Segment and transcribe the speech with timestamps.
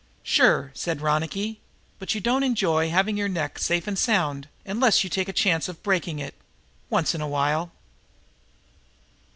[0.23, 1.59] "Sure," said Ronicky,
[1.99, 5.69] "but you don't enjoy having your neck safe and sound, unless you take a chance
[5.69, 6.33] of breaking it,
[6.89, 7.71] once in a while."